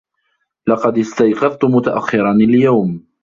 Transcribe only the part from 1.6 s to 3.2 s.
متأخراً اليوم.